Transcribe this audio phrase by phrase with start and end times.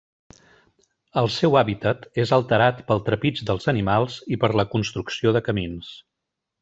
[1.21, 5.93] El seu hàbitat és alterat pel trepig dels animals i per la construcció de camins.